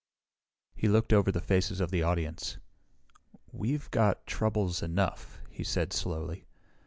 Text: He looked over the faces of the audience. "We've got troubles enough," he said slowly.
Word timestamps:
He 0.73 0.87
looked 0.87 1.13
over 1.13 1.31
the 1.31 1.39
faces 1.41 1.79
of 1.79 1.91
the 1.91 2.01
audience. 2.01 2.57
"We've 3.51 3.87
got 3.91 4.25
troubles 4.25 4.81
enough," 4.81 5.43
he 5.51 5.63
said 5.63 5.93
slowly. 5.93 6.47